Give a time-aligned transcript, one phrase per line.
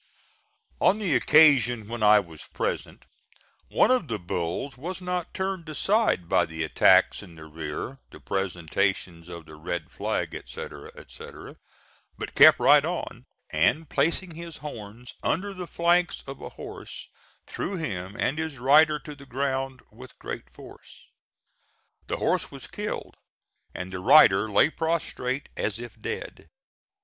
[0.79, 3.05] On the occasion when I was present
[3.67, 8.19] one of the bulls was not turned aside by the attacks in the rear, the
[8.19, 11.57] presentations of the red flag, etc., etc.,
[12.17, 17.07] but kept right on, and placing his horns under the flanks of a horse
[17.45, 21.03] threw him and his rider to the ground with great force.
[22.07, 23.17] The horse was killed
[23.75, 26.49] and the rider lay prostrate as if dead.